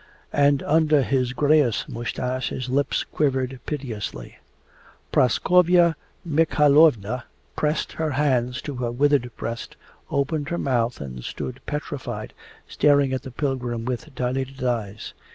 [0.33, 4.39] And under his greyish moustache his lips quivered piteously.
[5.11, 5.95] Praskovya
[6.27, 9.75] Mikhaylovna pressed her hands to her withered breast,
[10.09, 12.33] opened her mouth, and stood petrified,
[12.67, 15.13] staring at the pilgrim with dilated eyes.